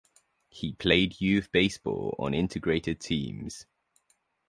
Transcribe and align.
He 0.49 0.73
played 0.73 1.21
youth 1.21 1.51
baseball 1.51 2.15
on 2.17 2.33
integrated 2.33 2.99
teams. 2.99 3.67